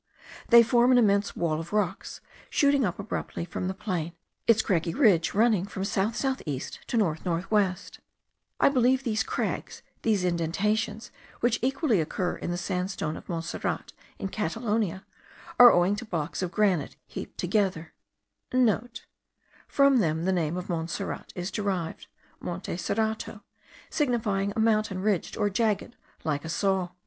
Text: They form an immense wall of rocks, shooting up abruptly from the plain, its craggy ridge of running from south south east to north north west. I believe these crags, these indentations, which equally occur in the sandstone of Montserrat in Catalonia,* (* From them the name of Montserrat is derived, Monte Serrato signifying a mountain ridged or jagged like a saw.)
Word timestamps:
They 0.49 0.63
form 0.63 0.91
an 0.91 0.97
immense 0.97 1.35
wall 1.35 1.59
of 1.59 1.71
rocks, 1.71 2.21
shooting 2.49 2.83
up 2.83 2.97
abruptly 2.97 3.45
from 3.45 3.67
the 3.67 3.75
plain, 3.75 4.13
its 4.47 4.63
craggy 4.63 4.95
ridge 4.95 5.29
of 5.29 5.35
running 5.35 5.63
from 5.67 5.83
south 5.85 6.15
south 6.15 6.41
east 6.47 6.79
to 6.87 6.97
north 6.97 7.23
north 7.23 7.51
west. 7.51 7.99
I 8.59 8.69
believe 8.69 9.03
these 9.03 9.21
crags, 9.21 9.83
these 10.01 10.23
indentations, 10.25 11.11
which 11.39 11.59
equally 11.61 12.01
occur 12.01 12.35
in 12.35 12.49
the 12.49 12.57
sandstone 12.57 13.15
of 13.15 13.29
Montserrat 13.29 13.93
in 14.17 14.29
Catalonia,* 14.29 15.05
(* 15.39 15.57
From 15.59 15.93
them 15.93 15.95
the 16.17 16.39
name 20.33 20.57
of 20.57 20.67
Montserrat 20.67 21.31
is 21.35 21.51
derived, 21.51 22.07
Monte 22.39 22.77
Serrato 22.77 23.41
signifying 23.91 24.51
a 24.55 24.59
mountain 24.59 24.99
ridged 24.99 25.37
or 25.37 25.51
jagged 25.51 25.95
like 26.23 26.43
a 26.43 26.49
saw.) 26.49 26.89